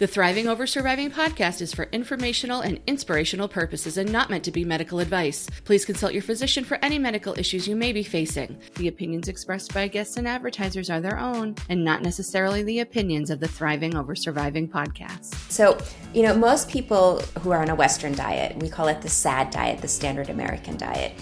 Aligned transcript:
The 0.00 0.06
Thriving 0.06 0.48
Over 0.48 0.66
Surviving 0.66 1.10
podcast 1.10 1.60
is 1.60 1.74
for 1.74 1.86
informational 1.92 2.62
and 2.62 2.80
inspirational 2.86 3.48
purposes 3.48 3.98
and 3.98 4.10
not 4.10 4.30
meant 4.30 4.44
to 4.44 4.50
be 4.50 4.64
medical 4.64 4.98
advice. 4.98 5.46
Please 5.64 5.84
consult 5.84 6.14
your 6.14 6.22
physician 6.22 6.64
for 6.64 6.78
any 6.80 6.98
medical 6.98 7.38
issues 7.38 7.68
you 7.68 7.76
may 7.76 7.92
be 7.92 8.02
facing. 8.02 8.58
The 8.76 8.88
opinions 8.88 9.28
expressed 9.28 9.74
by 9.74 9.88
guests 9.88 10.16
and 10.16 10.26
advertisers 10.26 10.88
are 10.88 11.02
their 11.02 11.18
own 11.18 11.54
and 11.68 11.84
not 11.84 12.00
necessarily 12.00 12.62
the 12.62 12.80
opinions 12.80 13.28
of 13.28 13.40
the 13.40 13.48
Thriving 13.48 13.94
Over 13.94 14.14
Surviving 14.14 14.66
podcast. 14.70 15.34
So, 15.52 15.76
you 16.14 16.22
know, 16.22 16.34
most 16.34 16.70
people 16.70 17.20
who 17.40 17.50
are 17.50 17.60
on 17.60 17.68
a 17.68 17.74
Western 17.74 18.14
diet, 18.14 18.56
we 18.56 18.70
call 18.70 18.88
it 18.88 19.02
the 19.02 19.10
SAD 19.10 19.50
diet, 19.50 19.82
the 19.82 19.88
standard 19.88 20.30
American 20.30 20.78
diet 20.78 21.12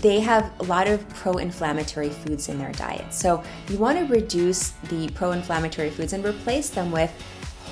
they 0.00 0.18
have 0.18 0.52
a 0.58 0.64
lot 0.64 0.88
of 0.88 1.08
pro 1.10 1.34
inflammatory 1.34 2.10
foods 2.10 2.48
in 2.48 2.58
their 2.58 2.72
diet. 2.72 3.14
So 3.14 3.44
you 3.68 3.78
want 3.78 3.96
to 3.96 4.12
reduce 4.12 4.70
the 4.90 5.08
pro 5.10 5.30
inflammatory 5.30 5.88
foods 5.88 6.12
and 6.12 6.24
replace 6.24 6.68
them 6.68 6.90
with 6.90 7.12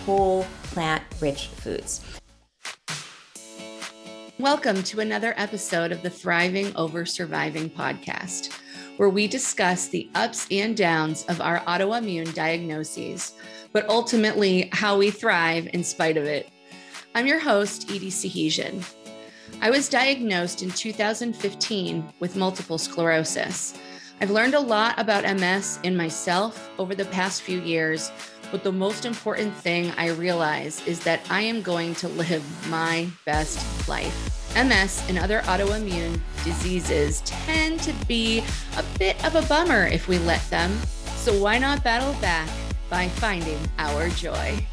whole 0.05 0.47
plant 0.65 1.03
rich 1.21 1.47
foods. 1.47 2.01
Welcome 4.39 4.83
to 4.85 5.01
another 5.01 5.35
episode 5.37 5.93
of 5.93 6.03
the 6.03 6.11
Thriving 6.11 6.75
Over 6.75 7.07
Surviving 7.07 7.71
podcast, 7.71 8.53
where 8.97 9.09
we 9.09 9.29
discuss 9.29 9.87
the 9.87 10.09
ups 10.15 10.49
and 10.51 10.77
downs 10.77 11.25
of 11.27 11.41
our 11.41 11.61
autoimmune 11.61 12.35
diagnoses, 12.35 13.35
but 13.73 13.89
ultimately 13.89 14.69
how 14.73 14.99
we 14.99 15.11
thrive 15.11 15.69
in 15.73 15.85
spite 15.85 16.17
of 16.17 16.25
it. 16.25 16.49
I'm 17.15 17.27
your 17.27 17.39
host, 17.39 17.91
Edie 17.91 18.11
Sahijian. 18.11 18.83
I 19.61 19.71
was 19.71 19.89
diagnosed 19.89 20.63
in 20.63 20.71
2015 20.71 22.13
with 22.19 22.35
multiple 22.35 22.79
sclerosis. 22.79 23.79
I've 24.21 24.31
learned 24.31 24.55
a 24.55 24.61
lot 24.61 24.99
about 24.99 25.25
MS 25.25 25.79
in 25.85 25.97
myself 25.97 26.71
over 26.79 26.95
the 26.95 27.05
past 27.07 27.43
few 27.43 27.61
years 27.61 28.11
but 28.53 28.63
the 28.63 28.71
most 28.71 29.07
important 29.07 29.55
thing 29.55 29.91
I 29.97 30.11
realize 30.11 30.87
is 30.87 31.01
that 31.01 31.21
I 31.31 31.41
am 31.41 31.63
going 31.63 31.95
to 31.97 32.09
live 32.09 32.45
my 32.69 33.09
best 33.25 33.89
life. 33.89 34.55
MS 34.55 35.03
and 35.09 35.19
other 35.19 35.41
autoimmune 35.41 36.21
diseases 36.45 37.23
tend 37.25 37.81
to 37.81 37.95
be 38.07 38.45
a 38.77 38.85
bit 38.99 39.25
of 39.25 39.35
a 39.35 39.49
bummer 39.49 39.87
if 39.87 40.07
we 40.07 40.19
let 40.19 40.43
them. 40.51 40.71
So 41.17 41.43
why 41.43 41.57
not 41.57 41.83
battle 41.83 42.13
back 42.21 42.51
by 42.91 43.09
finding 43.09 43.59
our 43.79 44.11
joy? 44.11 44.65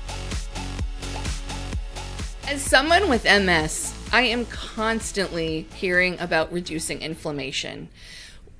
As 2.49 2.61
someone 2.61 3.07
with 3.07 3.23
MS, 3.23 3.95
I 4.11 4.23
am 4.23 4.45
constantly 4.47 5.67
hearing 5.75 6.19
about 6.19 6.51
reducing 6.51 7.01
inflammation. 7.01 7.87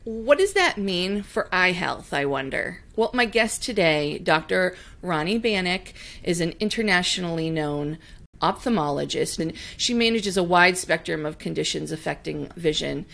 What 0.10 0.40
does 0.40 0.54
that 0.54 0.80
mean 0.80 1.22
for 1.22 1.48
eye 1.54 1.72
health, 1.72 2.16
I 2.16 2.26
wonder? 2.26 2.80
Well, 2.96 3.12
my 3.14 3.26
guest 3.26 3.62
today, 3.62 4.18
Dr. 4.18 4.76
Ronnie 5.04 5.40
Banik, 5.40 5.94
is 6.24 6.42
an 6.42 6.56
internationally 6.60 7.52
known 7.52 8.00
ophthalmologist, 8.42 9.38
and 9.38 9.54
she 9.78 9.94
manages 9.94 10.36
a 10.36 10.42
wide 10.42 10.80
spectrum 10.80 11.28
of 11.28 11.38
conditions 11.38 11.92
affecting 11.92 12.48
vision 12.56 13.06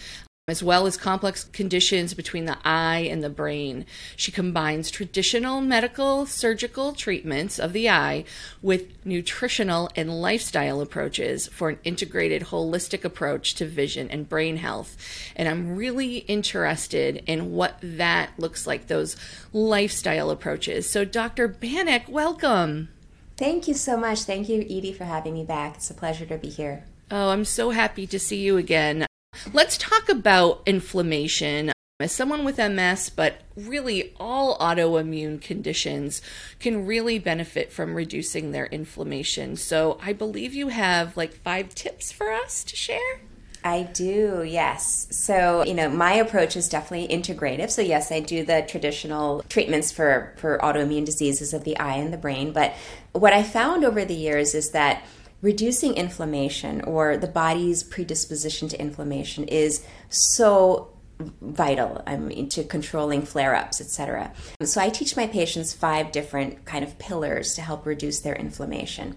as 0.48 0.62
well 0.62 0.86
as 0.86 0.96
complex 0.96 1.46
conditions 1.46 2.14
between 2.14 2.46
the 2.46 2.58
eye 2.64 3.08
and 3.10 3.24
the 3.24 3.30
brain. 3.32 3.84
She 4.16 4.32
combines 4.32 4.92
traditional 4.92 5.60
medical 5.60 6.28
surgical 6.28 6.94
treatments 6.94 7.58
of 7.58 7.74
the 7.74 7.90
eye 7.90 8.26
with 8.62 8.84
nutritional 9.04 9.90
and 9.96 10.22
lifestyle 10.22 10.82
approaches 10.82 11.48
for 11.48 11.70
an 11.70 11.80
integrated 11.84 12.44
holistic 12.44 13.04
approach 13.04 13.56
to 13.56 13.66
vision 13.66 14.08
and 14.12 14.30
brain 14.30 14.58
health. 14.58 14.96
And 15.36 15.50
I'm 15.50 15.76
really 15.76 16.18
interested 16.18 17.24
in 17.26 17.54
what 17.54 17.80
that 17.82 18.30
looks 18.38 18.68
like, 18.68 18.86
those 18.86 19.18
lifestyle 19.52 20.30
approaches. 20.30 20.88
So, 20.88 21.06
Dr. 21.06 21.50
Banik, 21.50 22.08
welcome. 22.08 22.90
Thank 23.36 23.68
you 23.68 23.74
so 23.74 23.98
much. 23.98 24.22
Thank 24.22 24.48
you, 24.48 24.62
Edie, 24.62 24.94
for 24.94 25.06
having 25.06 25.34
me 25.34 25.44
back. 25.44 25.78
It's 25.78 25.90
a 25.90 25.96
pleasure 25.96 26.28
to 26.28 26.38
be 26.38 26.50
here. 26.50 26.84
Oh, 27.10 27.30
I'm 27.30 27.46
so 27.46 27.72
happy 27.72 28.06
to 28.06 28.20
see 28.20 28.42
you 28.44 28.58
again. 28.58 29.08
Let's 29.54 29.78
talk 29.78 30.10
about 30.10 30.62
inflammation. 30.66 31.72
As 32.02 32.12
someone 32.12 32.44
with 32.44 32.58
MS, 32.58 33.10
but 33.10 33.42
really 33.56 34.14
all 34.20 34.58
autoimmune 34.58 35.42
conditions 35.42 36.22
can 36.60 36.86
really 36.86 37.20
benefit 37.20 37.72
from 37.72 37.96
reducing 37.96 38.52
their 38.52 38.66
inflammation. 38.66 39.56
So 39.56 39.98
I 40.04 40.12
believe 40.12 40.54
you 40.54 40.68
have 40.68 41.16
like 41.16 41.34
five 41.34 41.74
tips 41.74 42.12
for 42.12 42.34
us 42.34 42.66
to 42.66 42.76
share. 42.76 43.22
I 43.66 43.82
do, 43.82 44.44
yes. 44.46 45.08
So, 45.10 45.66
you 45.66 45.74
know, 45.74 45.90
my 45.90 46.14
approach 46.14 46.56
is 46.56 46.70
definitely 46.70 47.08
integrative. 47.08 47.72
So, 47.72 47.82
yes, 47.82 48.12
I 48.12 48.20
do 48.20 48.46
the 48.46 48.64
traditional 48.68 49.42
treatments 49.50 49.92
for, 49.92 50.36
for 50.38 50.60
autoimmune 50.60 51.04
diseases 51.04 51.52
of 51.52 51.64
the 51.64 51.76
eye 51.80 51.96
and 51.96 52.14
the 52.14 52.18
brain. 52.18 52.54
But 52.54 52.76
what 53.14 53.34
I 53.34 53.42
found 53.42 53.84
over 53.84 54.06
the 54.06 54.14
years 54.14 54.54
is 54.54 54.70
that 54.72 55.04
reducing 55.46 55.94
inflammation 55.94 56.82
or 56.82 57.18
the 57.18 57.28
body's 57.28 57.84
predisposition 57.84 58.68
to 58.68 58.82
inflammation 58.82 59.48
is 59.48 59.86
so 60.10 60.92
vital 61.40 62.02
I 62.08 62.18
mean, 62.18 62.50
to 62.50 62.64
controlling 62.64 63.22
flare-ups 63.22 63.80
etc 63.80 64.34
so 64.64 64.82
i 64.82 64.90
teach 64.90 65.16
my 65.16 65.28
patients 65.28 65.72
five 65.72 66.12
different 66.12 66.66
kind 66.66 66.84
of 66.84 66.98
pillars 66.98 67.54
to 67.54 67.62
help 67.62 67.86
reduce 67.86 68.20
their 68.22 68.36
inflammation. 68.36 69.16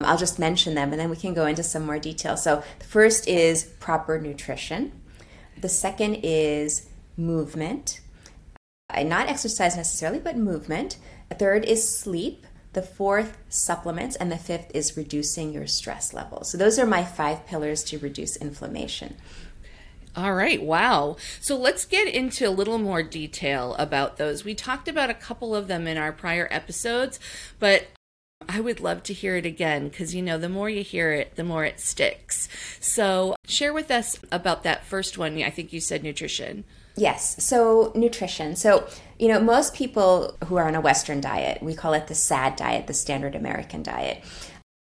I'll 0.00 0.16
just 0.26 0.38
mention 0.38 0.74
them 0.74 0.92
and 0.92 0.98
then 1.00 1.10
we 1.10 1.16
can 1.24 1.34
go 1.34 1.44
into 1.44 1.62
some 1.62 1.84
more 1.84 1.98
detail. 1.98 2.38
So 2.38 2.62
the 2.78 2.86
first 2.86 3.28
is 3.28 3.64
proper 3.80 4.18
nutrition. 4.18 4.80
The 5.60 5.68
second 5.68 6.14
is 6.22 6.88
movement. 7.18 8.00
Uh, 8.88 9.02
not 9.02 9.28
exercise 9.28 9.76
necessarily 9.76 10.20
but 10.20 10.38
movement. 10.38 10.96
The 11.28 11.34
third 11.34 11.66
is 11.66 11.80
sleep 11.86 12.46
the 12.72 12.82
fourth, 12.82 13.36
supplements. 13.48 14.16
And 14.16 14.30
the 14.30 14.36
fifth 14.36 14.70
is 14.74 14.96
reducing 14.96 15.52
your 15.52 15.66
stress 15.66 16.12
level. 16.12 16.44
So 16.44 16.56
those 16.58 16.78
are 16.78 16.86
my 16.86 17.04
five 17.04 17.46
pillars 17.46 17.82
to 17.84 17.98
reduce 17.98 18.36
inflammation. 18.36 19.16
All 20.16 20.34
right, 20.34 20.60
wow. 20.60 21.16
So 21.40 21.56
let's 21.56 21.84
get 21.84 22.08
into 22.08 22.48
a 22.48 22.50
little 22.50 22.78
more 22.78 23.02
detail 23.02 23.76
about 23.78 24.16
those. 24.16 24.44
We 24.44 24.54
talked 24.54 24.88
about 24.88 25.08
a 25.08 25.14
couple 25.14 25.54
of 25.54 25.68
them 25.68 25.86
in 25.86 25.96
our 25.96 26.10
prior 26.10 26.48
episodes, 26.50 27.20
but 27.60 27.86
I 28.48 28.60
would 28.60 28.80
love 28.80 29.04
to 29.04 29.12
hear 29.12 29.36
it 29.36 29.46
again 29.46 29.88
because 29.88 30.14
you 30.14 30.22
know, 30.22 30.36
the 30.36 30.48
more 30.48 30.68
you 30.68 30.82
hear 30.82 31.12
it, 31.12 31.36
the 31.36 31.44
more 31.44 31.64
it 31.64 31.78
sticks. 31.78 32.48
So, 32.80 33.36
share 33.46 33.72
with 33.72 33.90
us 33.90 34.18
about 34.32 34.64
that 34.64 34.84
first 34.84 35.16
one. 35.16 35.40
I 35.42 35.50
think 35.50 35.72
you 35.72 35.80
said 35.80 36.02
nutrition. 36.02 36.64
Yes. 36.96 37.42
So, 37.42 37.92
nutrition. 37.94 38.56
So, 38.56 38.86
you 39.18 39.28
know, 39.28 39.40
most 39.40 39.74
people 39.74 40.36
who 40.46 40.56
are 40.56 40.66
on 40.66 40.74
a 40.74 40.80
Western 40.80 41.20
diet, 41.20 41.62
we 41.62 41.74
call 41.74 41.94
it 41.94 42.06
the 42.08 42.14
SAD 42.14 42.56
diet, 42.56 42.86
the 42.86 42.94
standard 42.94 43.34
American 43.34 43.82
diet, 43.82 44.22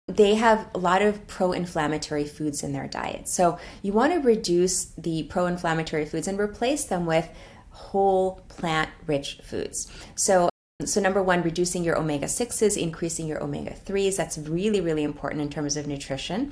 they 0.07 0.35
have 0.35 0.67
a 0.75 0.79
lot 0.79 1.01
of 1.01 1.25
pro 1.27 1.53
inflammatory 1.53 2.25
foods 2.25 2.61
in 2.61 2.73
their 2.73 2.87
diet. 2.87 3.27
So, 3.27 3.57
you 3.81 3.93
want 3.93 4.13
to 4.13 4.19
reduce 4.19 4.85
the 4.97 5.23
pro 5.23 5.45
inflammatory 5.45 6.05
foods 6.05 6.27
and 6.27 6.39
replace 6.39 6.85
them 6.85 7.05
with 7.05 7.29
whole 7.69 8.41
plant 8.49 8.89
rich 9.07 9.39
foods. 9.43 9.91
So, 10.15 10.49
so, 10.85 10.99
number 10.99 11.23
one, 11.23 11.43
reducing 11.43 11.83
your 11.83 11.97
omega 11.97 12.25
6s, 12.25 12.81
increasing 12.81 13.27
your 13.27 13.41
omega 13.41 13.73
3s. 13.73 14.17
That's 14.17 14.37
really, 14.37 14.81
really 14.81 15.03
important 15.03 15.41
in 15.41 15.49
terms 15.49 15.77
of 15.77 15.87
nutrition. 15.87 16.51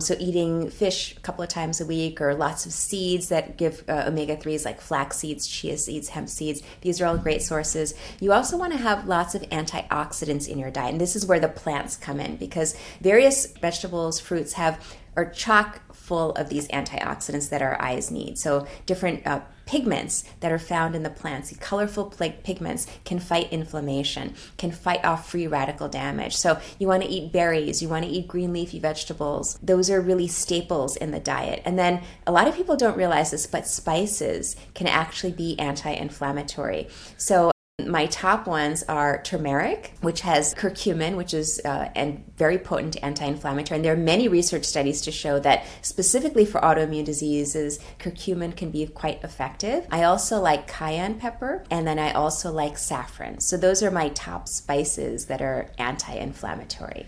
So, 0.00 0.16
eating 0.18 0.70
fish 0.70 1.16
a 1.16 1.20
couple 1.20 1.44
of 1.44 1.48
times 1.48 1.80
a 1.80 1.86
week, 1.86 2.20
or 2.20 2.34
lots 2.34 2.66
of 2.66 2.72
seeds 2.72 3.28
that 3.28 3.56
give 3.56 3.84
uh, 3.88 4.06
omega 4.08 4.36
3s 4.36 4.64
like 4.64 4.80
flax 4.80 5.18
seeds, 5.18 5.46
chia 5.46 5.78
seeds, 5.78 6.08
hemp 6.08 6.28
seeds. 6.28 6.62
These 6.80 7.00
are 7.00 7.06
all 7.06 7.16
great 7.16 7.42
sources. 7.42 7.94
You 8.18 8.32
also 8.32 8.56
want 8.56 8.72
to 8.72 8.78
have 8.78 9.06
lots 9.06 9.36
of 9.36 9.42
antioxidants 9.42 10.48
in 10.48 10.58
your 10.58 10.72
diet. 10.72 10.90
And 10.90 11.00
this 11.00 11.14
is 11.14 11.26
where 11.26 11.38
the 11.38 11.48
plants 11.48 11.96
come 11.96 12.18
in 12.18 12.36
because 12.38 12.76
various 13.00 13.46
vegetables, 13.46 14.18
fruits 14.18 14.54
have 14.54 14.84
are 15.16 15.30
chock 15.30 15.94
full 15.94 16.32
of 16.32 16.48
these 16.48 16.66
antioxidants 16.68 17.48
that 17.50 17.62
our 17.62 17.80
eyes 17.80 18.10
need. 18.10 18.36
So, 18.36 18.66
different 18.86 19.24
uh, 19.24 19.42
pigments 19.66 20.24
that 20.40 20.52
are 20.52 20.58
found 20.58 20.94
in 20.94 21.02
the 21.02 21.10
plants, 21.10 21.50
the 21.50 21.56
colorful 21.56 22.06
pigments, 22.06 22.86
can 23.04 23.18
fight 23.18 23.52
inflammation, 23.52 24.34
can 24.58 24.70
fight 24.70 25.04
off 25.04 25.30
free 25.30 25.46
radical 25.46 25.88
damage. 25.88 26.36
So, 26.36 26.60
you 26.78 26.86
want 26.86 27.02
to 27.02 27.08
eat 27.08 27.32
berries, 27.32 27.82
you 27.82 27.88
want 27.88 28.04
to 28.04 28.10
eat 28.10 28.28
green 28.28 28.52
leafy 28.52 28.78
vegetables. 28.78 29.58
Those 29.62 29.90
are 29.90 30.00
really 30.00 30.28
staples 30.28 30.96
in 30.96 31.10
the 31.10 31.20
diet. 31.20 31.62
And 31.64 31.78
then, 31.78 32.02
a 32.26 32.32
lot 32.32 32.48
of 32.48 32.54
people 32.54 32.76
don't 32.76 32.96
realize 32.96 33.30
this, 33.30 33.46
but 33.46 33.66
spices 33.66 34.56
can 34.74 34.86
actually 34.86 35.32
be 35.32 35.58
anti 35.58 35.90
inflammatory. 35.90 36.88
So, 37.16 37.53
my 37.86 38.06
top 38.06 38.46
ones 38.46 38.82
are 38.84 39.20
turmeric, 39.22 39.94
which 40.00 40.20
has 40.20 40.54
curcumin, 40.54 41.16
which 41.16 41.34
is 41.34 41.60
uh, 41.64 41.90
and 41.94 42.24
very 42.36 42.56
potent 42.56 42.96
anti-inflammatory. 43.02 43.76
And 43.76 43.84
there 43.84 43.92
are 43.92 43.96
many 43.96 44.28
research 44.28 44.64
studies 44.64 45.00
to 45.02 45.10
show 45.10 45.40
that 45.40 45.64
specifically 45.82 46.44
for 46.44 46.60
autoimmune 46.60 47.04
diseases, 47.04 47.80
curcumin 47.98 48.56
can 48.56 48.70
be 48.70 48.86
quite 48.86 49.22
effective. 49.24 49.86
I 49.90 50.04
also 50.04 50.40
like 50.40 50.66
cayenne 50.66 51.18
pepper, 51.18 51.64
and 51.70 51.86
then 51.86 51.98
I 51.98 52.12
also 52.12 52.52
like 52.52 52.78
saffron. 52.78 53.40
So 53.40 53.56
those 53.56 53.82
are 53.82 53.90
my 53.90 54.08
top 54.10 54.48
spices 54.48 55.26
that 55.26 55.42
are 55.42 55.70
anti-inflammatory. 55.78 57.06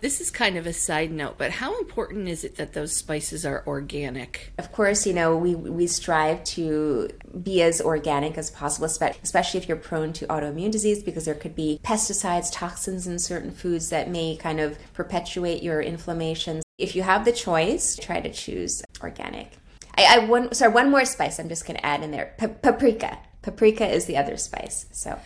This 0.00 0.20
is 0.20 0.30
kind 0.30 0.56
of 0.56 0.66
a 0.66 0.72
side 0.72 1.10
note, 1.10 1.36
but 1.38 1.50
how 1.50 1.78
important 1.78 2.28
is 2.28 2.44
it 2.44 2.56
that 2.56 2.72
those 2.72 2.94
spices 2.94 3.44
are 3.44 3.64
organic? 3.66 4.52
Of 4.58 4.72
course, 4.72 5.06
you 5.06 5.12
know, 5.12 5.36
we, 5.36 5.54
we 5.54 5.86
strive 5.86 6.44
to 6.44 7.08
be 7.42 7.62
as 7.62 7.80
organic 7.80 8.38
as 8.38 8.50
possible, 8.50 8.86
especially 8.86 9.60
if 9.60 9.68
you're 9.68 9.76
prone 9.76 10.12
to 10.14 10.26
autoimmune 10.26 10.70
disease, 10.70 11.02
because 11.02 11.24
there 11.24 11.34
could 11.34 11.54
be 11.54 11.80
pesticides, 11.82 12.48
toxins 12.52 13.06
in 13.06 13.18
certain 13.18 13.50
foods 13.50 13.90
that 13.90 14.10
may 14.10 14.36
kind 14.36 14.60
of 14.60 14.78
perpetuate 14.92 15.62
your 15.62 15.80
inflammation. 15.80 16.62
If 16.78 16.94
you 16.94 17.02
have 17.02 17.24
the 17.24 17.32
choice, 17.32 17.96
try 17.96 18.20
to 18.20 18.32
choose 18.32 18.82
organic. 19.02 19.52
I, 19.96 20.16
I 20.16 20.18
one 20.26 20.52
sorry, 20.52 20.72
one 20.72 20.90
more 20.90 21.04
spice 21.04 21.38
I'm 21.38 21.48
just 21.48 21.66
going 21.66 21.78
to 21.78 21.86
add 21.86 22.02
in 22.02 22.10
there. 22.10 22.34
Pa- 22.38 22.48
paprika. 22.48 23.18
Paprika 23.42 23.86
is 23.86 24.06
the 24.06 24.16
other 24.16 24.36
spice. 24.36 24.86
So 24.92 25.18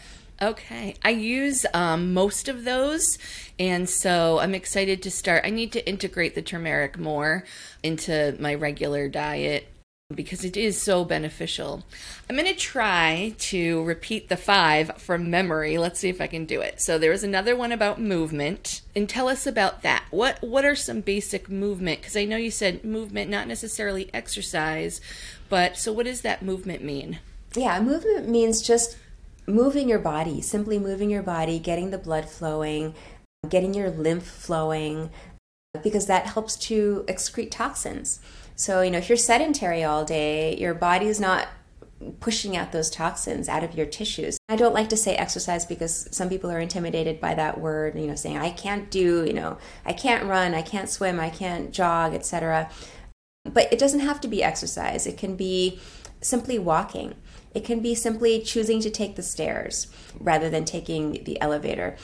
Okay. 0.43 0.95
I 1.05 1.11
use 1.11 1.67
um, 1.75 2.15
most 2.15 2.49
of 2.49 2.65
those. 2.65 3.19
And 3.59 3.89
so 3.89 4.39
I'm 4.39 4.55
excited 4.55 5.03
to 5.03 5.11
start. 5.11 5.45
I 5.45 5.51
need 5.51 5.73
to 5.73 5.87
integrate 5.87 6.35
the 6.35 6.43
turmeric 6.43 6.99
more 6.99 7.45
into 7.83 8.37
my 8.41 8.55
regular 8.55 9.09
diet 9.09 9.69
because 10.15 10.45
it 10.45 10.57
is 10.57 10.81
so 10.81 11.05
beneficial. 11.05 11.85
I'm 12.29 12.37
going 12.37 12.49
to 12.49 12.59
try 12.59 13.35
to 13.39 13.85
repeat 13.85 14.29
the 14.29 14.37
five 14.37 14.97
from 14.97 15.31
memory. 15.31 15.79
Let's 15.79 16.01
see 16.01 16.09
if 16.09 16.21
I 16.21 16.27
can 16.27 16.47
do 16.47 16.61
it. 16.61 16.81
So 16.81 16.99
there 16.99 17.11
was 17.11 17.23
another 17.23 17.55
one 17.55 17.71
about 17.71 18.01
movement. 18.01 18.81
And 18.97 19.09
tell 19.09 19.29
us 19.29 19.47
about 19.47 19.83
that. 19.83 20.05
What 20.11 20.43
what 20.43 20.65
are 20.65 20.75
some 20.75 21.01
basic 21.01 21.49
movement 21.49 22.01
because 22.01 22.17
I 22.17 22.25
know 22.25 22.37
you 22.37 22.51
said 22.51 22.85
movement 22.85 23.31
not 23.31 23.47
necessarily 23.47 24.11
exercise, 24.13 25.01
but 25.49 25.77
so 25.77 25.93
what 25.93 26.07
does 26.07 26.23
that 26.23 26.43
movement 26.43 26.83
mean? 26.83 27.21
Yeah, 27.55 27.81
movement 27.81 28.29
means 28.29 28.63
just 28.63 28.97
moving 29.51 29.89
your 29.89 29.99
body, 29.99 30.41
simply 30.41 30.79
moving 30.79 31.11
your 31.11 31.23
body, 31.23 31.59
getting 31.59 31.91
the 31.91 31.99
blood 31.99 32.29
flowing, 32.29 32.95
getting 33.49 33.75
your 33.75 33.91
lymph 33.91 34.27
flowing, 34.27 35.11
because 35.83 36.07
that 36.07 36.27
helps 36.27 36.57
to 36.57 37.05
excrete 37.09 37.51
toxins. 37.51 38.21
So, 38.57 38.83
you 38.83 38.91
know, 38.91 38.99
if 38.99 39.09
you're 39.09 39.17
sedentary 39.17 39.83
all 39.83 40.05
day, 40.05 40.57
your 40.57 40.75
body 40.75 41.07
is 41.07 41.21
not 41.21 41.49
pushing 42.19 42.57
out 42.57 42.73
those 42.73 42.91
toxins 42.91 43.49
out 43.49 43.63
of 43.63 43.75
your 43.75 43.87
tissues. 43.87 44.39
I 44.49 44.57
don't 44.57 44.75
like 44.75 44.89
to 44.89 44.97
say 44.97 45.15
exercise 45.17 45.65
because 45.67 46.09
some 46.11 46.29
people 46.29 46.51
are 46.51 46.59
intimidated 46.59 47.21
by 47.21 47.35
that 47.35 47.61
word, 47.61 47.99
you 47.99 48.07
know, 48.07 48.15
saying 48.15 48.39
I 48.39 48.51
can't 48.51 48.91
do, 48.91 49.25
you 49.25 49.33
know, 49.33 49.59
I 49.85 49.93
can't 49.93 50.25
run, 50.25 50.55
I 50.55 50.63
can't 50.63 50.89
swim, 50.89 51.21
I 51.21 51.31
can't 51.31 51.73
jog, 51.73 52.15
etc. 52.15 52.71
But 53.45 53.73
it 53.73 53.79
doesn't 53.79 54.01
have 54.01 54.21
to 54.23 54.29
be 54.29 54.43
exercise. 54.43 55.07
It 55.07 55.19
can 55.19 55.37
be 55.37 55.79
simply 56.21 56.59
walking. 56.59 57.15
It 57.55 57.65
can 57.65 57.81
be 57.81 57.95
simply 57.95 58.41
choosing 58.41 58.81
to 58.81 58.91
take 58.91 59.17
the 59.17 59.23
stairs 59.23 59.89
rather 60.19 60.49
than 60.51 60.65
taking 60.65 61.25
the 61.25 61.41
elevator. 61.41 61.97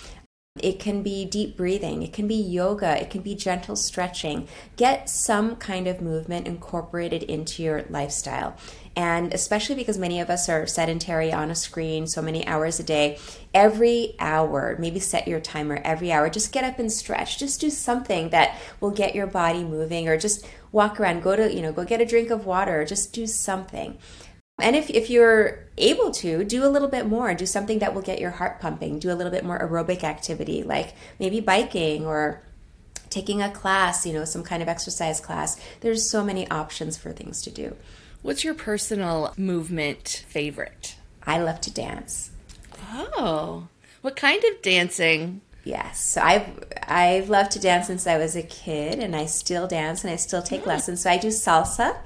It 0.59 0.79
can 0.79 1.03
be 1.03 1.25
deep 1.25 1.57
breathing. 1.57 2.03
It 2.03 2.13
can 2.13 2.27
be 2.27 2.35
yoga. 2.35 3.01
It 3.01 3.11
can 3.11 3.21
be 3.21 3.35
gentle 3.35 3.77
stretching. 3.77 4.49
Get 4.77 5.11
some 5.11 5.57
kind 5.57 5.87
of 5.87 6.01
movement 6.01 6.47
incorporated 6.47 7.23
into 7.25 7.63
your 7.63 7.85
lifestyle. 7.91 8.57
And 8.97 9.35
especially 9.35 9.75
because 9.75 9.99
many 9.99 10.21
of 10.21 10.31
us 10.31 10.49
are 10.49 10.67
sedentary 10.67 11.31
on 11.31 11.51
a 11.51 11.55
screen 11.55 12.07
so 12.07 12.23
many 12.23 12.47
hours 12.47 12.81
a 12.81 12.83
day, 12.83 13.19
every 13.53 14.15
hour, 14.19 14.77
maybe 14.79 14.99
set 14.99 15.29
your 15.29 15.41
timer 15.41 15.83
every 15.85 16.11
hour, 16.11 16.31
just 16.31 16.53
get 16.53 16.65
up 16.65 16.79
and 16.79 16.91
stretch. 16.91 17.39
Just 17.39 17.61
do 17.61 17.69
something 17.69 18.31
that 18.31 18.59
will 18.81 18.91
get 18.91 19.15
your 19.15 19.27
body 19.27 19.63
moving 19.63 20.09
or 20.09 20.17
just 20.17 20.47
walk 20.73 20.99
around, 20.99 21.23
go 21.23 21.37
to, 21.37 21.53
you 21.53 21.61
know, 21.61 21.73
go 21.73 21.85
get 21.85 22.01
a 22.01 22.07
drink 22.07 22.31
of 22.31 22.47
water, 22.47 22.87
just 22.87 23.13
do 23.13 23.27
something. 23.27 23.99
And 24.59 24.75
if, 24.75 24.89
if 24.89 25.11
you're 25.11 25.67
able 25.77 26.11
to, 26.13 26.43
do 26.45 26.65
a 26.65 26.69
little 26.69 26.89
bit 26.89 27.07
more. 27.07 27.35
Do 27.35 27.45
something 27.47 27.79
that 27.81 27.95
will 27.95 28.03
get 28.03 28.21
your 28.21 28.31
heart 28.31 28.61
pumping. 28.61 28.99
Do 28.99 29.13
a 29.13 29.15
little 29.15 29.33
bit 29.33 29.45
more 29.45 29.59
aerobic 29.59 30.03
activity, 30.03 30.63
like 30.63 30.95
maybe 31.19 31.41
biking 31.41 32.07
or 32.07 32.43
taking 33.11 33.43
a 33.43 33.51
class, 33.51 34.07
you 34.07 34.13
know, 34.13 34.25
some 34.25 34.43
kind 34.43 34.63
of 34.63 34.69
exercise 34.69 35.21
class. 35.21 35.61
There's 35.81 36.09
so 36.09 36.25
many 36.25 36.49
options 36.51 36.97
for 36.97 37.13
things 37.13 37.43
to 37.43 37.51
do. 37.51 37.77
What's 38.23 38.45
your 38.45 38.55
personal 38.55 39.35
movement 39.37 40.25
favorite? 40.29 40.97
I 41.27 41.39
love 41.39 41.61
to 41.63 41.71
dance. 41.73 42.31
Oh, 42.93 43.69
what 44.01 44.17
kind 44.17 44.43
of 44.45 44.63
dancing? 44.63 45.43
Yes, 45.65 46.01
so 46.01 46.21
I've 46.21 46.65
I've 46.87 47.29
loved 47.29 47.51
to 47.53 47.59
dance 47.59 47.89
since 47.89 48.07
I 48.07 48.19
was 48.19 48.37
a 48.37 48.43
kid, 48.43 49.01
and 49.01 49.17
I 49.17 49.27
still 49.27 49.67
dance 49.67 50.05
and 50.05 50.13
I 50.13 50.17
still 50.17 50.43
take 50.43 50.63
mm. 50.63 50.67
lessons. 50.67 51.03
So 51.03 51.11
I 51.11 51.19
do 51.19 51.29
salsa, 51.29 51.97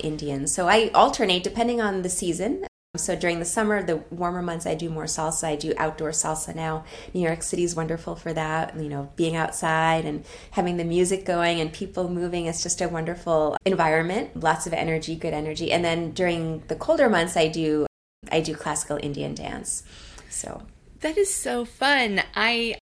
Indian. 0.00 0.46
So 0.46 0.68
I 0.68 0.90
alternate 0.94 1.42
depending 1.42 1.80
on 1.80 2.02
the 2.02 2.08
season. 2.08 2.64
Um, 2.64 2.98
so 2.98 3.16
during 3.16 3.38
the 3.38 3.44
summer, 3.44 3.82
the 3.82 3.96
warmer 4.10 4.42
months, 4.42 4.66
I 4.66 4.74
do 4.74 4.90
more 4.90 5.04
salsa. 5.04 5.44
I 5.44 5.56
do 5.56 5.72
outdoor 5.76 6.10
salsa 6.10 6.54
now. 6.54 6.84
New 7.14 7.20
York 7.20 7.42
City 7.42 7.64
is 7.64 7.74
wonderful 7.74 8.16
for 8.16 8.32
that. 8.32 8.76
You 8.76 8.88
know, 8.88 9.10
being 9.16 9.36
outside 9.36 10.04
and 10.04 10.24
having 10.52 10.76
the 10.76 10.84
music 10.84 11.24
going 11.24 11.60
and 11.60 11.72
people 11.72 12.08
moving. 12.08 12.46
It's 12.46 12.62
just 12.62 12.80
a 12.80 12.88
wonderful 12.88 13.56
environment. 13.64 14.40
Lots 14.40 14.66
of 14.66 14.72
energy, 14.72 15.16
good 15.16 15.34
energy. 15.34 15.72
And 15.72 15.84
then 15.84 16.12
during 16.12 16.62
the 16.68 16.76
colder 16.76 17.08
months, 17.08 17.36
I 17.36 17.48
do 17.48 17.86
I 18.30 18.40
do 18.40 18.54
classical 18.54 18.98
Indian 19.02 19.34
dance. 19.34 19.82
So 20.28 20.62
that 21.00 21.16
is 21.16 21.32
so 21.32 21.64
fun. 21.64 22.22
I 22.34 22.76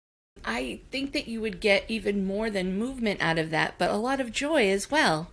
I 0.45 0.81
think 0.91 1.13
that 1.13 1.29
you 1.29 1.41
would 1.41 1.61
get 1.61 1.85
even 1.89 2.25
more 2.25 2.51
than 2.51 2.79
movement 2.79 3.21
out 3.21 3.39
of 3.39 3.51
that, 3.51 3.75
but 3.79 3.91
a 3.91 3.97
lot 3.97 4.21
of 4.21 4.33
joy 4.33 4.71
as 4.71 4.91
well. 4.91 5.29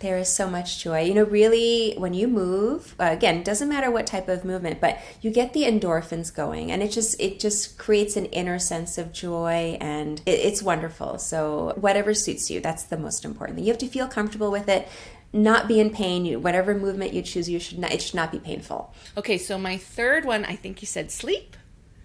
There 0.00 0.18
is 0.18 0.30
so 0.30 0.48
much 0.50 0.82
joy. 0.82 1.04
You 1.04 1.14
know, 1.14 1.24
really, 1.24 1.94
when 1.96 2.12
you 2.12 2.28
move, 2.28 2.94
uh, 3.00 3.08
again, 3.12 3.42
doesn't 3.42 3.68
matter 3.68 3.90
what 3.90 4.06
type 4.06 4.28
of 4.28 4.44
movement, 4.44 4.78
but 4.78 4.98
you 5.22 5.30
get 5.30 5.54
the 5.54 5.62
endorphins 5.62 6.34
going, 6.34 6.70
and 6.70 6.82
it 6.82 6.90
just 6.90 7.18
it 7.18 7.40
just 7.40 7.78
creates 7.78 8.14
an 8.14 8.26
inner 8.26 8.58
sense 8.58 8.98
of 8.98 9.10
joy, 9.12 9.78
and 9.80 10.20
it, 10.26 10.32
it's 10.32 10.62
wonderful. 10.62 11.18
So, 11.18 11.72
whatever 11.76 12.12
suits 12.12 12.50
you, 12.50 12.60
that's 12.60 12.84
the 12.84 12.98
most 12.98 13.24
important 13.24 13.56
thing. 13.56 13.64
You 13.64 13.72
have 13.72 13.78
to 13.80 13.88
feel 13.88 14.06
comfortable 14.06 14.50
with 14.50 14.68
it 14.68 14.86
not 15.32 15.68
be 15.68 15.80
in 15.80 15.90
pain. 15.90 16.24
You, 16.24 16.38
whatever 16.38 16.74
movement 16.74 17.12
you 17.12 17.22
choose, 17.22 17.48
you 17.48 17.58
should 17.58 17.78
not. 17.78 17.92
It 17.92 18.02
should 18.02 18.14
not 18.14 18.32
be 18.32 18.38
painful. 18.38 18.94
Okay, 19.16 19.38
so 19.38 19.58
my 19.58 19.76
third 19.76 20.24
one, 20.24 20.44
I 20.44 20.56
think 20.56 20.82
you 20.82 20.86
said 20.86 21.10
sleep. 21.10 21.56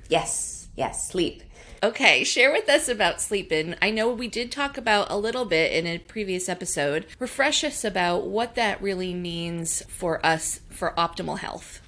Yes, 0.09 0.67
yes, 0.75 1.07
sleep. 1.07 1.43
Okay, 1.83 2.23
share 2.23 2.51
with 2.51 2.69
us 2.69 2.87
about 2.87 3.21
sleeping. 3.21 3.73
I 3.81 3.89
know 3.89 4.13
we 4.13 4.27
did 4.27 4.51
talk 4.51 4.77
about 4.77 5.09
a 5.09 5.17
little 5.17 5.45
bit 5.45 5.71
in 5.71 5.87
a 5.87 5.97
previous 5.97 6.47
episode. 6.47 7.07
Refresh 7.17 7.63
us 7.63 7.83
about 7.83 8.27
what 8.27 8.53
that 8.53 8.79
really 8.83 9.15
means 9.15 9.81
for 9.87 10.23
us 10.23 10.59
for 10.69 10.93
optimal 10.95 11.39
health. 11.39 11.81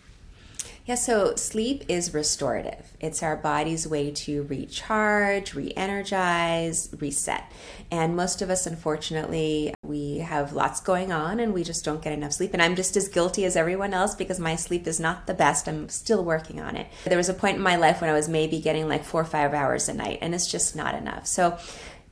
Yeah, 0.85 0.95
so 0.95 1.35
sleep 1.35 1.85
is 1.88 2.13
restorative. 2.13 2.91
It's 3.00 3.24
our 3.24 3.38
body's 3.38 3.88
way 3.88 4.12
to 4.12 4.44
recharge, 4.44 5.53
re 5.53 5.71
energize, 5.77 6.89
reset. 7.00 7.50
And 7.89 8.18
most 8.18 8.41
of 8.41 8.50
us, 8.50 8.68
unfortunately, 8.68 9.74
we 9.81 10.18
have 10.18 10.51
lots 10.51 10.81
going 10.81 11.13
on 11.13 11.39
and 11.39 11.53
we 11.53 11.63
just 11.63 11.85
don't 11.85 12.01
get 12.01 12.12
enough 12.12 12.33
sleep. 12.33 12.51
And 12.51 12.62
I'm 12.62 12.75
just 12.75 12.97
as 12.97 13.07
guilty 13.07 13.45
as 13.45 13.56
everyone 13.56 13.94
else 13.94 14.13
because 14.13 14.41
my 14.41 14.57
sleep 14.57 14.85
is 14.85 15.00
not 15.00 15.25
the 15.25 15.33
best. 15.33 15.69
I'm 15.69 15.88
still 15.88 16.21
working 16.21 16.59
on 16.59 16.75
it. 16.75 16.88
There 17.06 17.18
was 17.18 17.30
a 17.30 17.33
point 17.33 17.56
in 17.56 17.63
my 17.63 17.77
life 17.77 18.01
when 18.01 18.09
I 18.09 18.13
was 18.13 18.27
maybe 18.27 18.59
getting 18.59 18.89
like 18.89 19.06
four 19.06 19.21
or 19.21 19.25
five 19.25 19.53
hours 19.53 19.88
a 19.88 19.94
night, 19.94 20.19
and 20.21 20.35
it's 20.35 20.51
just 20.51 20.75
not 20.75 20.95
enough. 20.95 21.27
So, 21.27 21.57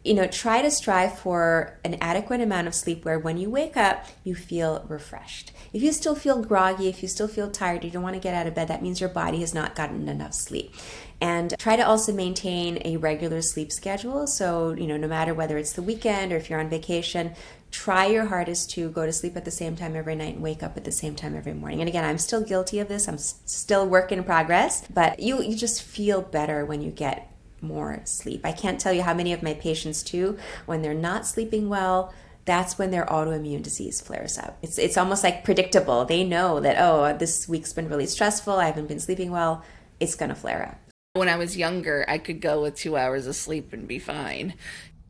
you 0.03 0.15
know, 0.15 0.25
try 0.25 0.61
to 0.61 0.71
strive 0.71 1.19
for 1.19 1.79
an 1.83 1.95
adequate 2.01 2.41
amount 2.41 2.67
of 2.67 2.73
sleep 2.73 3.05
where 3.05 3.19
when 3.19 3.37
you 3.37 3.49
wake 3.49 3.77
up, 3.77 4.05
you 4.23 4.33
feel 4.33 4.83
refreshed. 4.89 5.51
If 5.73 5.83
you 5.83 5.91
still 5.91 6.15
feel 6.15 6.43
groggy, 6.43 6.89
if 6.89 7.01
you 7.03 7.07
still 7.07 7.27
feel 7.27 7.51
tired, 7.51 7.83
you 7.83 7.91
don't 7.91 8.01
want 8.01 8.15
to 8.15 8.19
get 8.19 8.33
out 8.33 8.47
of 8.47 8.55
bed, 8.55 8.67
that 8.67 8.81
means 8.81 8.99
your 8.99 9.09
body 9.09 9.41
has 9.41 9.53
not 9.53 9.75
gotten 9.75 10.09
enough 10.09 10.33
sleep. 10.33 10.73
And 11.21 11.53
try 11.59 11.75
to 11.75 11.85
also 11.85 12.11
maintain 12.11 12.81
a 12.83 12.97
regular 12.97 13.43
sleep 13.43 13.71
schedule. 13.71 14.25
So, 14.25 14.71
you 14.71 14.87
know, 14.87 14.97
no 14.97 15.07
matter 15.07 15.35
whether 15.35 15.57
it's 15.57 15.73
the 15.73 15.83
weekend 15.83 16.33
or 16.33 16.37
if 16.37 16.49
you're 16.49 16.59
on 16.59 16.69
vacation, 16.69 17.35
try 17.69 18.07
your 18.07 18.25
hardest 18.25 18.71
to 18.71 18.89
go 18.89 19.05
to 19.05 19.13
sleep 19.13 19.37
at 19.37 19.45
the 19.45 19.51
same 19.51 19.75
time 19.75 19.95
every 19.95 20.15
night 20.15 20.33
and 20.33 20.43
wake 20.43 20.63
up 20.63 20.77
at 20.77 20.83
the 20.83 20.91
same 20.91 21.15
time 21.15 21.35
every 21.35 21.53
morning. 21.53 21.79
And 21.79 21.87
again, 21.87 22.03
I'm 22.03 22.17
still 22.17 22.41
guilty 22.41 22.79
of 22.79 22.87
this. 22.87 23.07
I'm 23.07 23.19
still 23.19 23.87
work 23.87 24.11
in 24.11 24.23
progress, 24.23 24.83
but 24.91 25.19
you 25.19 25.41
you 25.43 25.55
just 25.55 25.83
feel 25.83 26.21
better 26.23 26.65
when 26.65 26.81
you 26.81 26.89
get 26.89 27.30
more 27.61 28.01
sleep. 28.05 28.41
I 28.43 28.51
can't 28.51 28.79
tell 28.79 28.93
you 28.93 29.03
how 29.03 29.13
many 29.13 29.33
of 29.33 29.43
my 29.43 29.53
patients, 29.53 30.03
too, 30.03 30.37
when 30.65 30.81
they're 30.81 30.93
not 30.93 31.25
sleeping 31.25 31.69
well, 31.69 32.13
that's 32.45 32.77
when 32.77 32.91
their 32.91 33.05
autoimmune 33.05 33.63
disease 33.63 34.01
flares 34.01 34.37
up. 34.37 34.57
It's, 34.61 34.77
it's 34.77 34.97
almost 34.97 35.23
like 35.23 35.43
predictable. 35.43 36.05
They 36.05 36.23
know 36.23 36.59
that, 36.59 36.77
oh, 36.79 37.15
this 37.17 37.47
week's 37.47 37.73
been 37.73 37.89
really 37.89 38.07
stressful, 38.07 38.53
I 38.55 38.65
haven't 38.65 38.87
been 38.87 38.99
sleeping 38.99 39.31
well, 39.31 39.63
it's 39.99 40.15
going 40.15 40.29
to 40.29 40.35
flare 40.35 40.63
up. 40.63 40.93
When 41.13 41.29
I 41.29 41.35
was 41.35 41.57
younger, 41.57 42.05
I 42.07 42.17
could 42.17 42.41
go 42.41 42.61
with 42.61 42.75
two 42.75 42.97
hours 42.97 43.27
of 43.27 43.35
sleep 43.35 43.73
and 43.73 43.87
be 43.87 43.99
fine. 43.99 44.53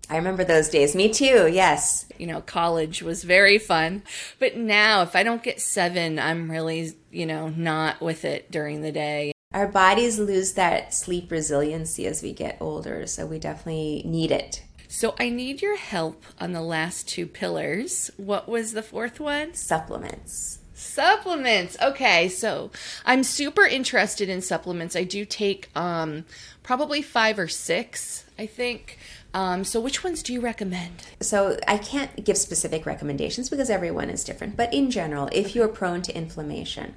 I 0.10 0.18
remember 0.18 0.44
those 0.44 0.68
days. 0.68 0.94
Me 0.94 1.14
too, 1.14 1.48
yes. 1.48 2.06
You 2.18 2.28
know, 2.28 2.42
college 2.42 3.02
was 3.02 3.24
very 3.24 3.58
fun. 3.58 4.04
But 4.40 4.58
now, 4.58 5.04
if 5.04 5.16
I 5.16 5.24
don't 5.24 5.42
get 5.42 5.62
seven, 5.62 6.20
I'm 6.20 6.52
really, 6.52 6.92
you 7.12 7.26
know, 7.26 7.48
not 7.48 8.02
with 8.02 8.26
it 8.26 8.52
during 8.52 8.82
the 8.82 8.92
day. 8.92 9.31
Our 9.54 9.68
bodies 9.68 10.18
lose 10.18 10.54
that 10.54 10.94
sleep 10.94 11.30
resiliency 11.30 12.08
as 12.08 12.24
we 12.24 12.32
get 12.32 12.58
older, 12.62 13.06
so 13.06 13.26
we 13.26 13.38
definitely 13.38 14.02
need 14.06 14.32
it. 14.32 14.64
So 14.88 15.14
I 15.20 15.30
need 15.30 15.62
your 15.62 15.78
help 15.78 16.24
on 16.40 16.54
the 16.54 16.62
last 16.62 17.08
two 17.08 17.26
pillars. 17.26 18.12
What 18.18 18.48
was 18.48 18.72
the 18.74 18.84
fourth 18.84 19.20
one? 19.20 19.54
Supplements. 19.54 20.60
Supplements. 20.74 21.78
Okay, 21.82 22.28
so 22.28 22.72
I'm 23.06 23.24
super 23.24 23.66
interested 23.66 24.30
in 24.30 24.42
supplements. 24.42 24.96
I 24.96 25.04
do 25.04 25.26
take 25.26 25.70
um, 25.76 26.26
probably 26.64 27.02
five 27.02 27.38
or 27.38 27.48
six, 27.48 28.26
I 28.40 28.46
think. 28.46 28.98
Um, 29.34 29.64
so, 29.64 29.80
which 29.80 30.04
ones 30.04 30.24
do 30.24 30.34
you 30.34 30.42
recommend? 30.42 31.04
So, 31.22 31.58
I 31.68 31.78
can't 31.78 32.26
give 32.26 32.38
specific 32.38 32.86
recommendations 32.86 33.50
because 33.50 33.70
everyone 33.70 34.10
is 34.10 34.24
different. 34.24 34.58
But 34.58 34.74
in 34.74 34.92
general, 34.92 35.30
if 35.32 35.56
you're 35.56 35.70
prone 35.70 36.02
to 36.02 36.18
inflammation, 36.18 36.96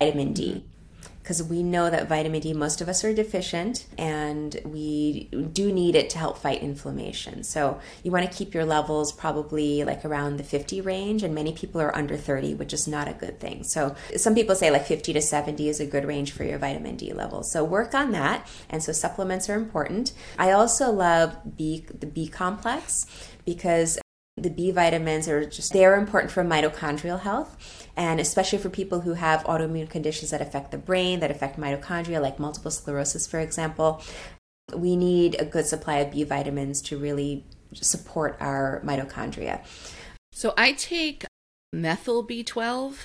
vitamin 0.00 0.32
D, 0.32 0.64
because 1.26 1.42
we 1.42 1.60
know 1.60 1.90
that 1.90 2.08
vitamin 2.08 2.40
D, 2.40 2.52
most 2.52 2.80
of 2.80 2.88
us 2.88 3.02
are 3.02 3.12
deficient, 3.12 3.84
and 3.98 4.60
we 4.64 5.24
do 5.52 5.72
need 5.72 5.96
it 5.96 6.08
to 6.10 6.18
help 6.18 6.38
fight 6.38 6.62
inflammation. 6.62 7.42
So 7.42 7.80
you 8.04 8.12
want 8.12 8.30
to 8.30 8.32
keep 8.32 8.54
your 8.54 8.64
levels 8.64 9.10
probably 9.10 9.82
like 9.82 10.04
around 10.04 10.36
the 10.36 10.44
50 10.44 10.80
range, 10.82 11.24
and 11.24 11.34
many 11.34 11.52
people 11.52 11.80
are 11.80 11.92
under 11.96 12.16
30, 12.16 12.54
which 12.54 12.72
is 12.72 12.86
not 12.86 13.08
a 13.08 13.12
good 13.12 13.40
thing. 13.40 13.64
So 13.64 13.96
some 14.16 14.36
people 14.36 14.54
say 14.54 14.70
like 14.70 14.86
50 14.86 15.14
to 15.14 15.20
70 15.20 15.68
is 15.68 15.80
a 15.80 15.86
good 15.86 16.04
range 16.04 16.30
for 16.30 16.44
your 16.44 16.58
vitamin 16.58 16.94
D 16.94 17.12
levels. 17.12 17.50
So 17.50 17.64
work 17.64 17.92
on 17.92 18.12
that. 18.12 18.46
And 18.70 18.80
so 18.80 18.92
supplements 18.92 19.50
are 19.50 19.56
important. 19.56 20.12
I 20.38 20.52
also 20.52 20.92
love 20.92 21.56
B, 21.56 21.86
the 21.92 22.06
B 22.06 22.28
complex 22.28 23.04
because 23.44 23.98
the 24.36 24.50
B 24.50 24.70
vitamins 24.70 25.28
are 25.28 25.46
just 25.46 25.72
they're 25.72 25.98
important 25.98 26.30
for 26.30 26.44
mitochondrial 26.44 27.20
health 27.20 27.85
and 27.96 28.20
especially 28.20 28.58
for 28.58 28.68
people 28.68 29.00
who 29.00 29.14
have 29.14 29.42
autoimmune 29.44 29.88
conditions 29.88 30.30
that 30.30 30.42
affect 30.42 30.70
the 30.70 30.78
brain, 30.78 31.20
that 31.20 31.30
affect 31.30 31.58
mitochondria, 31.58 32.20
like 32.20 32.38
multiple 32.38 32.70
sclerosis, 32.70 33.26
for 33.26 33.40
example. 33.40 34.02
We 34.74 34.96
need 34.96 35.36
a 35.38 35.44
good 35.44 35.66
supply 35.66 35.98
of 35.98 36.12
B 36.12 36.24
vitamins 36.24 36.82
to 36.82 36.98
really 36.98 37.44
support 37.72 38.36
our 38.40 38.82
mitochondria. 38.84 39.64
So 40.32 40.52
I 40.56 40.72
take 40.72 41.24
methyl 41.72 42.26
B12 42.26 42.96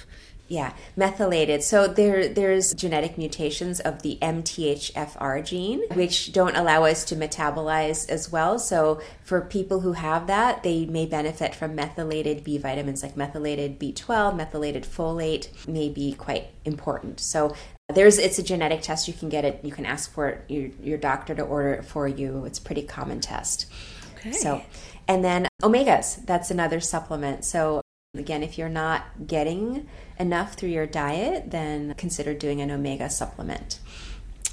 yeah, 0.52 0.74
methylated. 0.98 1.64
So 1.64 1.88
there 1.88 2.28
there's 2.28 2.74
genetic 2.74 3.18
mutations 3.18 3.80
of 3.80 4.02
the 4.02 4.18
MTHFR 4.22 5.46
gene 5.46 5.82
which 5.94 6.34
don't 6.34 6.58
allow 6.58 6.84
us 6.84 7.06
to 7.06 7.16
metabolize 7.16 8.10
as 8.10 8.30
well. 8.30 8.60
So 8.60 9.00
for 9.24 9.40
people 9.40 9.80
who 9.80 9.94
have 9.94 10.28
that, 10.28 10.62
they 10.64 10.86
may 10.86 11.06
benefit 11.06 11.56
from 11.56 11.74
methylated 11.74 12.44
B 12.44 12.58
vitamins 12.58 13.02
like 13.02 13.16
methylated 13.16 13.80
B12, 13.80 14.36
methylated 14.36 14.84
folate 14.84 15.68
may 15.68 15.88
be 15.88 16.12
quite 16.12 16.48
important. 16.66 17.22
So 17.22 17.56
there's 17.88 18.18
it's 18.18 18.38
a 18.38 18.44
genetic 18.44 18.82
test 18.82 19.08
you 19.08 19.14
can 19.14 19.30
get 19.30 19.44
it 19.44 19.60
you 19.64 19.72
can 19.72 19.86
ask 19.86 20.14
for 20.14 20.30
it 20.30 20.46
your, 20.50 20.70
your 20.82 20.98
doctor 20.98 21.36
to 21.36 21.42
order 21.42 21.74
it 21.74 21.84
for 21.84 22.08
you 22.08 22.46
it's 22.46 22.58
a 22.58 22.62
pretty 22.62 22.84
common 22.84 23.20
test 23.20 23.70
okay 24.16 24.32
so 24.32 24.62
and 25.10 25.26
then 25.26 25.46
omegas 25.62 26.26
that's 26.26 26.50
another 26.50 26.80
supplement 26.80 27.44
so 27.44 27.82
Again, 28.14 28.44
if 28.44 28.58
you're 28.58 28.68
not 28.68 29.26
getting 29.26 29.88
enough 30.20 30.56
through 30.56 30.70
your 30.70 30.86
diet, 30.86 31.50
then 31.50 31.94
consider 31.94 32.34
doing 32.34 32.60
an 32.60 32.70
omega 32.70 33.10
supplement. 33.10 33.80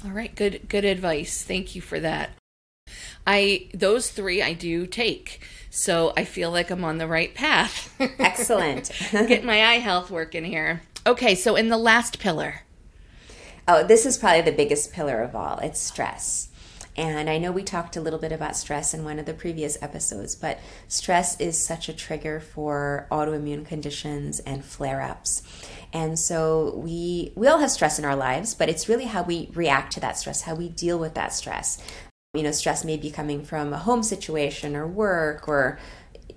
All 0.05 0.11
right, 0.11 0.33
good 0.33 0.69
good 0.69 0.85
advice. 0.85 1.43
Thank 1.43 1.75
you 1.75 1.81
for 1.81 1.99
that. 1.99 2.29
I 3.27 3.67
those 3.73 4.11
3 4.11 4.41
I 4.41 4.53
do 4.53 4.87
take. 4.87 5.45
So 5.69 6.13
I 6.15 6.23
feel 6.23 6.51
like 6.51 6.71
I'm 6.71 6.85
on 6.85 6.99
the 6.99 7.07
right 7.07 7.35
path. 7.35 7.93
Excellent. 7.99 8.91
Get 9.11 9.43
my 9.43 9.65
eye 9.65 9.79
health 9.79 10.09
working 10.09 10.45
here. 10.45 10.81
Okay, 11.05 11.35
so 11.35 11.57
in 11.57 11.67
the 11.67 11.77
last 11.77 12.17
pillar. 12.19 12.61
Oh, 13.67 13.85
this 13.85 14.05
is 14.05 14.17
probably 14.17 14.41
the 14.41 14.55
biggest 14.55 14.93
pillar 14.93 15.21
of 15.21 15.35
all. 15.35 15.59
It's 15.59 15.81
stress. 15.81 16.48
And 16.99 17.29
I 17.29 17.37
know 17.37 17.53
we 17.53 17.63
talked 17.63 17.95
a 17.95 18.01
little 18.01 18.19
bit 18.19 18.33
about 18.33 18.57
stress 18.57 18.93
in 18.93 19.05
one 19.05 19.19
of 19.19 19.25
the 19.25 19.33
previous 19.33 19.81
episodes, 19.81 20.35
but 20.35 20.59
stress 20.89 21.39
is 21.39 21.57
such 21.57 21.87
a 21.87 21.93
trigger 21.93 22.41
for 22.41 23.07
autoimmune 23.09 23.65
conditions 23.65 24.41
and 24.41 24.65
flare 24.65 25.01
ups. 25.01 25.41
And 25.93 26.19
so 26.19 26.75
we 26.75 27.31
we 27.37 27.47
all 27.47 27.59
have 27.59 27.71
stress 27.71 27.99
in 27.99 28.05
our 28.05 28.17
lives, 28.17 28.53
but 28.53 28.67
it's 28.67 28.89
really 28.89 29.05
how 29.05 29.23
we 29.23 29.49
react 29.53 29.93
to 29.93 30.01
that 30.01 30.17
stress, 30.17 30.41
how 30.41 30.55
we 30.55 30.67
deal 30.67 30.99
with 30.99 31.13
that 31.13 31.33
stress. 31.33 31.81
You 32.33 32.43
know, 32.43 32.51
stress 32.51 32.83
may 32.83 32.97
be 32.97 33.11
coming 33.11 33.45
from 33.45 33.71
a 33.71 33.77
home 33.77 34.03
situation 34.03 34.75
or 34.75 34.85
work 34.85 35.47
or 35.47 35.79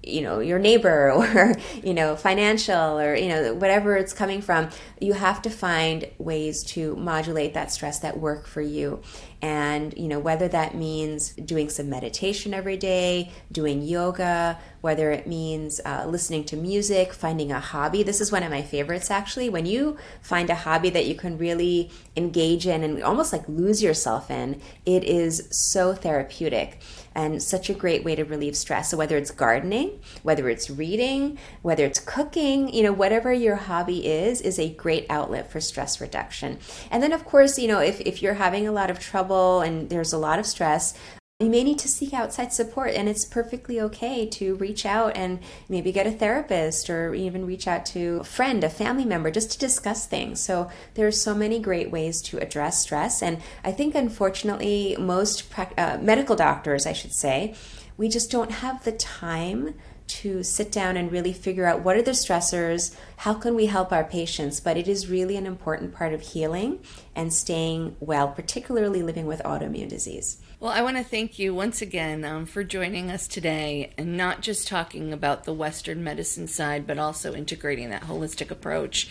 you 0.04 0.20
know 0.20 0.40
your 0.40 0.58
neighbor 0.58 1.10
or 1.16 1.54
you 1.82 1.94
know 1.94 2.16
financial 2.16 2.98
or 2.98 3.14
you 3.14 3.28
know 3.28 3.54
whatever 3.54 3.96
it's 3.96 4.12
coming 4.12 4.40
from 4.40 4.68
you 5.00 5.12
have 5.12 5.42
to 5.42 5.50
find 5.50 6.08
ways 6.18 6.62
to 6.64 6.96
modulate 6.96 7.54
that 7.54 7.70
stress 7.70 8.00
that 8.00 8.18
work 8.18 8.46
for 8.46 8.60
you 8.60 9.00
and 9.42 9.92
you 9.96 10.06
know 10.06 10.20
whether 10.20 10.46
that 10.46 10.74
means 10.74 11.32
doing 11.32 11.68
some 11.68 11.90
meditation 11.90 12.54
every 12.54 12.76
day 12.76 13.30
doing 13.50 13.82
yoga 13.82 14.58
whether 14.80 15.10
it 15.10 15.26
means 15.26 15.80
uh, 15.84 16.04
listening 16.06 16.44
to 16.44 16.56
music 16.56 17.12
finding 17.12 17.50
a 17.50 17.58
hobby 17.58 18.04
this 18.04 18.20
is 18.20 18.30
one 18.30 18.44
of 18.44 18.50
my 18.50 18.62
favorites 18.62 19.10
actually 19.10 19.48
when 19.48 19.66
you 19.66 19.98
find 20.20 20.48
a 20.48 20.54
hobby 20.54 20.90
that 20.90 21.06
you 21.06 21.14
can 21.14 21.36
really 21.36 21.90
engage 22.16 22.66
in 22.66 22.84
and 22.84 23.02
almost 23.02 23.32
like 23.32 23.46
lose 23.48 23.82
yourself 23.82 24.30
in 24.30 24.60
it 24.86 25.02
is 25.02 25.48
so 25.50 25.92
therapeutic 25.92 26.80
and 27.14 27.42
such 27.42 27.68
a 27.68 27.74
great 27.74 28.04
way 28.04 28.14
to 28.14 28.24
relieve 28.24 28.56
stress. 28.56 28.90
So 28.90 28.96
whether 28.96 29.16
it's 29.16 29.30
gardening, 29.30 30.00
whether 30.22 30.48
it's 30.48 30.70
reading, 30.70 31.38
whether 31.60 31.84
it's 31.84 32.00
cooking, 32.00 32.72
you 32.72 32.82
know, 32.82 32.92
whatever 32.92 33.32
your 33.32 33.56
hobby 33.56 34.06
is, 34.06 34.40
is 34.40 34.58
a 34.58 34.70
great 34.70 35.06
outlet 35.10 35.50
for 35.50 35.60
stress 35.60 36.00
reduction. 36.00 36.58
And 36.90 37.02
then 37.02 37.12
of 37.12 37.24
course, 37.24 37.58
you 37.58 37.68
know, 37.68 37.80
if, 37.80 38.00
if 38.00 38.22
you're 38.22 38.34
having 38.34 38.66
a 38.66 38.72
lot 38.72 38.90
of 38.90 38.98
trouble 38.98 39.31
and 39.60 39.90
there's 39.90 40.12
a 40.12 40.18
lot 40.18 40.38
of 40.38 40.46
stress, 40.46 40.94
you 41.42 41.50
may 41.50 41.64
need 41.64 41.78
to 41.80 41.88
seek 41.88 42.14
outside 42.14 42.52
support 42.52 42.90
and 42.90 43.08
it's 43.08 43.24
perfectly 43.24 43.80
okay 43.80 44.26
to 44.26 44.54
reach 44.56 44.86
out 44.86 45.16
and 45.16 45.40
maybe 45.68 45.90
get 45.90 46.06
a 46.06 46.12
therapist 46.12 46.88
or 46.88 47.14
even 47.14 47.46
reach 47.46 47.66
out 47.66 47.84
to 47.84 48.18
a 48.20 48.24
friend 48.24 48.62
a 48.62 48.70
family 48.70 49.04
member 49.04 49.30
just 49.30 49.50
to 49.50 49.58
discuss 49.58 50.06
things. 50.06 50.40
So 50.40 50.70
there's 50.94 51.20
so 51.20 51.34
many 51.34 51.58
great 51.58 51.90
ways 51.90 52.22
to 52.22 52.38
address 52.38 52.80
stress 52.82 53.22
and 53.22 53.40
i 53.64 53.72
think 53.72 53.94
unfortunately 53.94 54.96
most 54.98 55.44
uh, 55.76 55.98
medical 56.00 56.36
doctors 56.36 56.86
i 56.86 56.92
should 56.92 57.12
say 57.12 57.54
we 57.96 58.08
just 58.08 58.30
don't 58.30 58.50
have 58.50 58.84
the 58.84 58.92
time 58.92 59.74
to 60.20 60.42
sit 60.42 60.70
down 60.70 60.96
and 60.96 61.10
really 61.10 61.32
figure 61.32 61.66
out 61.66 61.82
what 61.82 61.96
are 61.96 62.02
the 62.02 62.10
stressors, 62.12 62.94
how 63.16 63.34
can 63.34 63.54
we 63.54 63.66
help 63.66 63.92
our 63.92 64.04
patients. 64.04 64.60
But 64.60 64.76
it 64.76 64.86
is 64.86 65.08
really 65.08 65.36
an 65.36 65.46
important 65.46 65.94
part 65.94 66.12
of 66.12 66.20
healing 66.20 66.80
and 67.14 67.32
staying 67.32 67.96
well, 67.98 68.28
particularly 68.28 69.02
living 69.02 69.26
with 69.26 69.42
autoimmune 69.42 69.88
disease. 69.88 70.38
Well, 70.60 70.70
I 70.70 70.82
want 70.82 70.96
to 70.96 71.02
thank 71.02 71.38
you 71.38 71.54
once 71.54 71.82
again 71.82 72.24
um, 72.24 72.46
for 72.46 72.62
joining 72.62 73.10
us 73.10 73.26
today 73.26 73.92
and 73.98 74.16
not 74.16 74.42
just 74.42 74.68
talking 74.68 75.12
about 75.12 75.44
the 75.44 75.54
Western 75.54 76.04
medicine 76.04 76.46
side, 76.46 76.86
but 76.86 76.98
also 76.98 77.34
integrating 77.34 77.90
that 77.90 78.04
holistic 78.04 78.50
approach. 78.50 79.08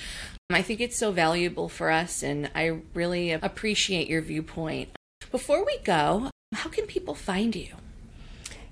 I 0.49 0.61
think 0.61 0.79
it's 0.79 0.97
so 0.97 1.11
valuable 1.11 1.67
for 1.67 1.91
us, 1.91 2.23
and 2.23 2.49
I 2.53 2.79
really 2.93 3.31
appreciate 3.31 4.07
your 4.07 4.21
viewpoint. 4.21 4.89
Before 5.31 5.65
we 5.65 5.77
go, 5.79 6.29
how 6.53 6.69
can 6.69 6.85
people 6.85 7.15
find 7.15 7.55
you? 7.55 7.75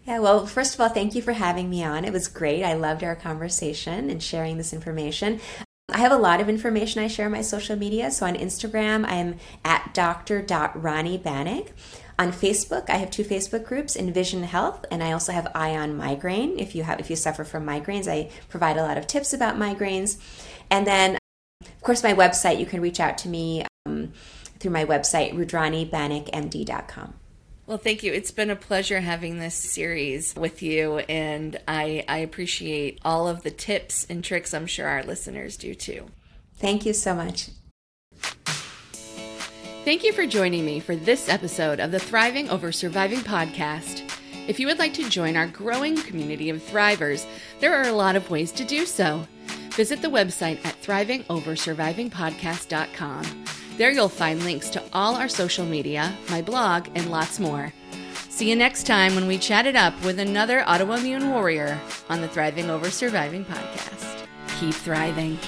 Yeah, 0.09 0.17
well, 0.17 0.47
first 0.47 0.73
of 0.73 0.81
all, 0.81 0.89
thank 0.89 1.13
you 1.13 1.21
for 1.21 1.33
having 1.33 1.69
me 1.69 1.83
on. 1.83 2.03
It 2.03 2.11
was 2.11 2.27
great. 2.27 2.63
I 2.63 2.73
loved 2.73 3.03
our 3.03 3.15
conversation 3.15 4.09
and 4.09 4.23
sharing 4.23 4.57
this 4.57 4.73
information. 4.73 5.39
I 5.87 5.99
have 5.99 6.11
a 6.11 6.17
lot 6.17 6.41
of 6.41 6.49
information 6.49 7.03
I 7.03 7.07
share 7.07 7.27
on 7.27 7.31
my 7.31 7.43
social 7.43 7.75
media. 7.75 8.09
So 8.09 8.25
on 8.25 8.33
Instagram, 8.33 9.05
I'm 9.07 9.35
at 9.63 9.93
dr.ronnie 9.93 11.21
on 12.17 12.31
Facebook, 12.31 12.89
I 12.89 12.97
have 12.97 13.11
two 13.11 13.23
Facebook 13.23 13.63
groups, 13.65 13.95
Envision 13.95 14.41
Health, 14.41 14.83
and 14.89 15.03
I 15.03 15.11
also 15.11 15.31
have 15.31 15.51
Eye 15.53 15.77
on 15.77 15.95
Migraine. 15.95 16.57
If 16.57 16.73
you 16.73 16.81
have, 16.81 16.99
if 16.99 17.11
you 17.11 17.15
suffer 17.15 17.43
from 17.43 17.67
migraines, 17.67 18.07
I 18.07 18.31
provide 18.49 18.77
a 18.77 18.81
lot 18.81 18.97
of 18.97 19.05
tips 19.05 19.31
about 19.31 19.57
migraines. 19.57 20.17
And 20.71 20.87
then, 20.87 21.19
of 21.61 21.81
course, 21.81 22.01
my 22.01 22.15
website. 22.15 22.59
You 22.59 22.65
can 22.65 22.81
reach 22.81 22.99
out 22.99 23.19
to 23.19 23.29
me 23.29 23.63
um, 23.85 24.13
through 24.57 24.71
my 24.71 24.85
website, 24.85 25.35
rudranibanikmd.com. 25.35 27.18
Well, 27.69 27.77
thank 27.77 28.01
you. 28.01 28.11
It's 28.11 28.31
been 28.31 28.49
a 28.49 28.55
pleasure 28.55 28.99
having 28.99 29.37
this 29.37 29.53
series 29.53 30.35
with 30.35 30.63
you, 30.63 30.97
and 31.07 31.55
I, 31.67 32.03
I 32.07 32.17
appreciate 32.17 32.99
all 33.05 33.27
of 33.27 33.43
the 33.43 33.51
tips 33.51 34.07
and 34.09 34.23
tricks. 34.23 34.55
I'm 34.55 34.65
sure 34.65 34.87
our 34.87 35.03
listeners 35.03 35.55
do 35.55 35.75
too. 35.75 36.07
Thank 36.57 36.87
you 36.87 36.93
so 36.93 37.13
much. 37.13 37.49
Thank 39.85 40.03
you 40.03 40.13
for 40.13 40.25
joining 40.25 40.65
me 40.65 40.79
for 40.79 40.95
this 40.95 41.29
episode 41.29 41.79
of 41.79 41.91
the 41.91 41.99
Thriving 41.99 42.49
Over 42.49 42.71
Surviving 42.71 43.19
podcast. 43.19 44.01
If 44.47 44.59
you 44.59 44.65
would 44.65 44.79
like 44.79 44.95
to 44.95 45.07
join 45.07 45.37
our 45.37 45.45
growing 45.45 45.95
community 45.95 46.49
of 46.49 46.63
thrivers, 46.63 47.27
there 47.59 47.75
are 47.75 47.87
a 47.87 47.93
lot 47.93 48.15
of 48.15 48.31
ways 48.31 48.51
to 48.53 48.65
do 48.65 48.87
so. 48.87 49.27
Visit 49.73 50.01
the 50.01 50.07
website 50.07 50.57
at 50.65 50.81
thrivingoversurvivingpodcast.com. 50.81 53.45
There 53.79 53.91
you'll 53.91 54.09
find 54.09 54.43
links 54.43 54.69
to 54.71 54.83
all 54.91 55.15
our 55.15 55.29
social 55.29 55.65
media, 55.65 56.13
my 56.29 56.41
blog, 56.41 56.89
and 56.95 57.09
lots 57.09 57.39
more. 57.39 57.71
See 58.27 58.49
you 58.49 58.57
next 58.57 58.85
time 58.85 59.15
when 59.15 59.25
we 59.25 59.37
chat 59.37 59.65
it 59.65 59.77
up 59.77 59.93
with 60.03 60.19
another 60.19 60.63
autoimmune 60.63 61.31
warrior 61.31 61.79
on 62.09 62.19
the 62.19 62.27
Thriving 62.27 62.69
Over 62.69 62.89
Surviving 62.89 63.45
podcast. 63.45 64.27
Keep 64.59 64.73
thriving. 64.73 65.39